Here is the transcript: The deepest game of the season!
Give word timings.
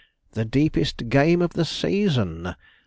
The 0.31 0.45
deepest 0.45 1.09
game 1.09 1.43
of 1.43 1.53
the 1.53 1.63
season! 1.63 2.55